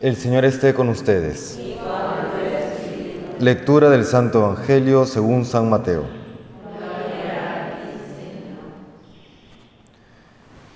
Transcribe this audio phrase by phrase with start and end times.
[0.00, 1.58] El Señor esté con ustedes.
[3.40, 6.04] Lectura del Santo Evangelio según San Mateo.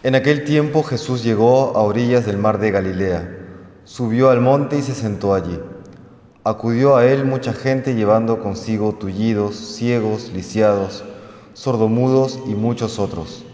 [0.03, 3.38] En aquel tiempo Jesús llegó a orillas del mar de Galilea,
[3.85, 5.61] subió al monte y se sentó allí.
[6.43, 11.04] Acudió a él mucha gente llevando consigo tullidos, ciegos, lisiados,
[11.52, 13.45] sordomudos y muchos otros.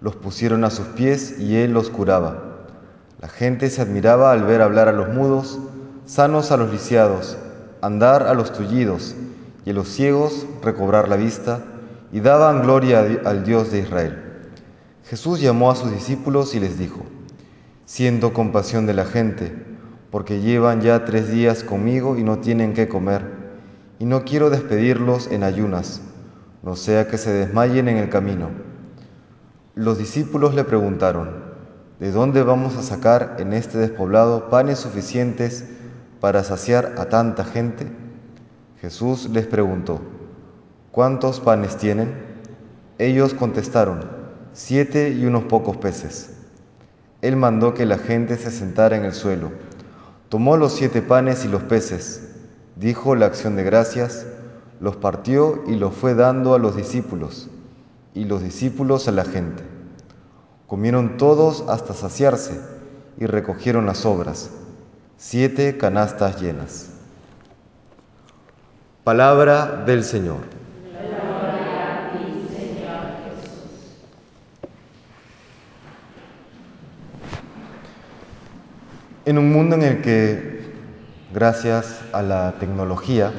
[0.00, 2.49] Los pusieron a sus pies y él los curaba.
[3.20, 5.58] La gente se admiraba al ver hablar a los mudos,
[6.06, 7.36] sanos a los lisiados,
[7.82, 9.14] andar a los tullidos
[9.66, 11.60] y a los ciegos recobrar la vista,
[12.12, 14.22] y daban gloria al Dios de Israel.
[15.04, 17.02] Jesús llamó a sus discípulos y les dijo,
[17.84, 19.52] siento compasión de la gente,
[20.10, 23.22] porque llevan ya tres días conmigo y no tienen qué comer,
[23.98, 26.00] y no quiero despedirlos en ayunas,
[26.62, 28.48] no sea que se desmayen en el camino.
[29.74, 31.49] Los discípulos le preguntaron,
[32.00, 35.66] ¿De dónde vamos a sacar en este despoblado panes suficientes
[36.18, 37.86] para saciar a tanta gente?
[38.80, 40.00] Jesús les preguntó,
[40.92, 42.14] ¿cuántos panes tienen?
[42.96, 44.00] Ellos contestaron,
[44.54, 46.30] siete y unos pocos peces.
[47.20, 49.50] Él mandó que la gente se sentara en el suelo.
[50.30, 52.30] Tomó los siete panes y los peces,
[52.76, 54.24] dijo la acción de gracias,
[54.80, 57.50] los partió y los fue dando a los discípulos,
[58.14, 59.79] y los discípulos a la gente.
[60.70, 62.60] Comieron todos hasta saciarse
[63.18, 64.50] y recogieron las obras,
[65.16, 66.90] siete canastas llenas.
[69.02, 70.36] Palabra del Señor.
[79.24, 80.72] En un mundo en el que,
[81.34, 83.32] gracias a la tecnología,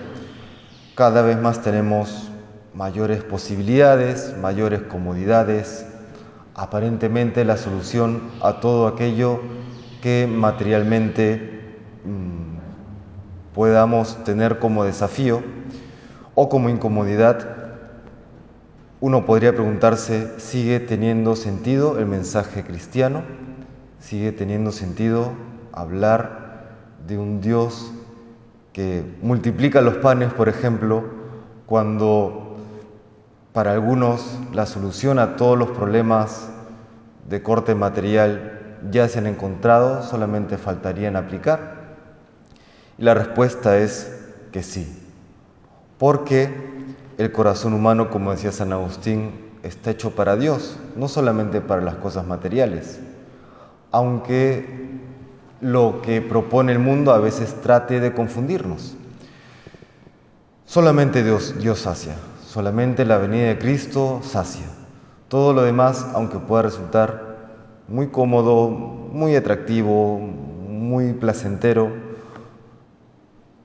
[0.95, 2.29] cada vez más tenemos
[2.73, 5.85] mayores posibilidades, mayores comodidades,
[6.55, 9.39] aparentemente la solución a todo aquello
[10.01, 11.61] que materialmente
[12.05, 15.41] mm, podamos tener como desafío
[16.35, 17.57] o como incomodidad,
[18.99, 23.23] uno podría preguntarse, ¿sigue teniendo sentido el mensaje cristiano?
[23.99, 25.31] ¿Sigue teniendo sentido
[25.73, 26.75] hablar
[27.07, 27.91] de un Dios
[28.73, 31.03] que multiplica los panes, por ejemplo,
[31.65, 32.50] cuando
[33.53, 36.49] para algunos la solución a todos los problemas
[37.29, 41.81] de corte material ya se han encontrado, solamente faltarían aplicar.
[42.97, 44.17] Y la respuesta es
[44.51, 44.87] que sí,
[45.97, 46.49] porque
[47.17, 49.31] el corazón humano, como decía San Agustín,
[49.63, 52.99] está hecho para Dios, no solamente para las cosas materiales,
[53.91, 54.99] aunque
[55.61, 58.95] lo que propone el mundo a veces trate de confundirnos.
[60.65, 62.15] Solamente Dios, Dios sacia,
[62.51, 64.65] Solamente la venida de Cristo sacia.
[65.29, 67.37] Todo lo demás, aunque pueda resultar
[67.87, 71.93] muy cómodo, muy atractivo, muy placentero,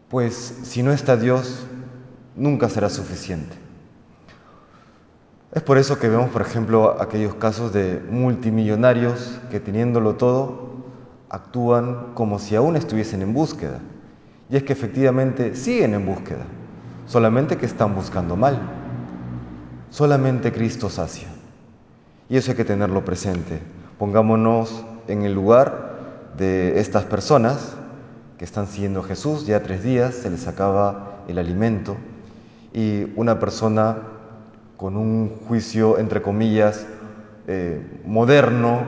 [0.09, 1.67] pues si no está Dios,
[2.37, 3.57] nunca será suficiente.
[5.53, 10.85] Es por eso que vemos, por ejemplo, aquellos casos de multimillonarios que teniéndolo todo,
[11.29, 13.81] actúan como si aún estuviesen en búsqueda.
[14.49, 16.47] Y es que efectivamente siguen en búsqueda
[17.07, 18.59] solamente que están buscando mal.
[19.91, 21.29] Solamente Cristo sacia.
[22.29, 23.61] Y eso hay que tenerlo presente.
[23.99, 25.97] Pongámonos en el lugar
[26.37, 27.77] de estas personas
[28.39, 31.97] que están siguiendo a Jesús, ya tres días se les acaba el alimento
[32.73, 33.97] y una persona
[34.77, 36.87] con un juicio, entre comillas,
[37.47, 38.83] eh, moderno,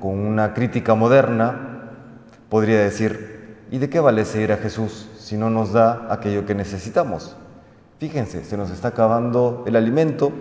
[0.00, 1.90] con una crítica moderna,
[2.48, 6.54] podría decir, ¿y de qué vale seguir a Jesús si no nos da aquello que
[6.54, 7.36] necesitamos?
[7.98, 10.32] Fíjense, se nos está acabando el alimento,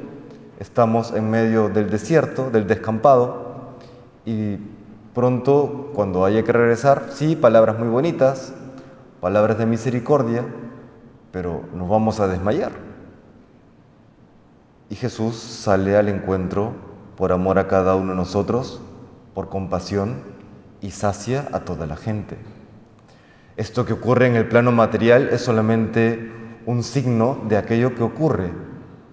[0.60, 3.76] estamos en medio del desierto, del descampado,
[4.26, 4.58] y
[5.14, 8.54] pronto, cuando haya que regresar, sí, palabras muy bonitas,
[9.22, 10.44] palabras de misericordia,
[11.32, 12.72] pero nos vamos a desmayar.
[14.90, 16.74] Y Jesús sale al encuentro
[17.16, 18.82] por amor a cada uno de nosotros,
[19.36, 20.16] por compasión,
[20.82, 22.36] y sacia a toda la gente.
[23.58, 26.32] Esto que ocurre en el plano material es solamente
[26.66, 28.52] un signo de aquello que ocurre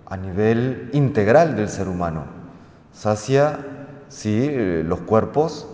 [0.06, 2.24] a nivel integral del ser humano.
[2.92, 3.60] Sacia,
[4.08, 4.50] sí,
[4.84, 5.68] los cuerpos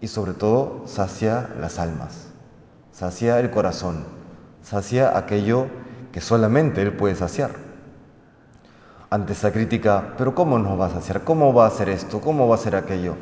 [0.00, 2.28] y sobre todo sacia las almas,
[2.92, 4.04] sacia el corazón,
[4.62, 5.66] sacia aquello
[6.12, 7.50] que solamente Él puede saciar.
[9.10, 11.24] Ante esa crítica, pero ¿cómo nos va a saciar?
[11.24, 12.20] ¿Cómo va a hacer esto?
[12.20, 13.14] ¿Cómo va a hacer aquello?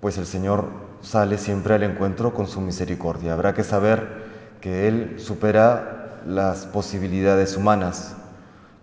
[0.00, 0.66] Pues el Señor
[1.00, 3.34] sale siempre al encuentro con su misericordia.
[3.34, 4.24] Habrá que saber
[4.60, 8.14] que Él supera las posibilidades humanas.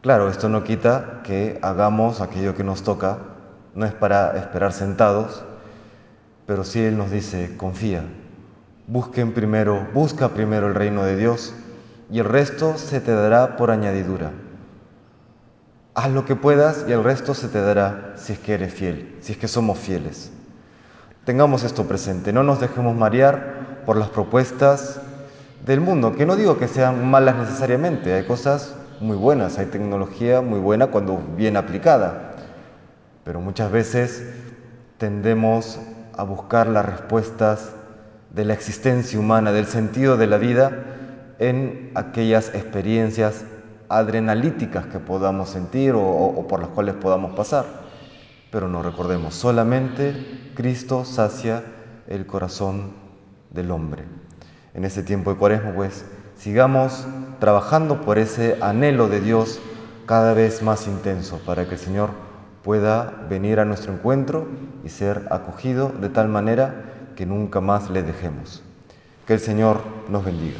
[0.02, 3.20] Claro, esto no quita que hagamos aquello que nos toca,
[3.76, 5.44] no es para esperar sentados,
[6.46, 8.04] pero sí Él nos dice, confía,
[8.92, 11.54] Busquen primero, busca primero el reino de Dios
[12.12, 14.32] y el resto se te dará por añadidura.
[15.94, 19.16] Haz lo que puedas y el resto se te dará si es que eres fiel,
[19.22, 20.32] si es que somos fieles.
[21.24, 25.00] Tengamos esto presente, no nos dejemos marear por las propuestas
[25.66, 30.42] del mundo, que no digo que sean malas necesariamente, hay cosas muy buenas, hay tecnología
[30.42, 32.36] muy buena cuando bien aplicada,
[33.24, 34.24] pero muchas veces
[34.98, 35.80] tendemos
[36.18, 37.72] a buscar las respuestas
[38.32, 40.72] de la existencia humana, del sentido de la vida,
[41.40, 43.44] en aquellas experiencias
[43.90, 47.66] adrenalíticas que podamos sentir o, por las cuales podamos pasar.
[48.52, 51.64] Pero no recordemos, solamente Cristo sacia
[52.08, 52.94] el corazón
[53.50, 54.04] del hombre.
[54.74, 56.06] En ese tiempo de cuaresma, pues,
[56.38, 57.06] sigamos
[57.40, 59.60] trabajando por ese anhelo de Dios
[60.06, 62.10] cada vez más intenso, para que el Señor
[62.64, 64.48] pueda venir a nuestro encuentro
[64.84, 68.64] y ser acogido de tal manera que nunca más le dejemos.
[69.28, 70.58] Que el Señor nos bendiga.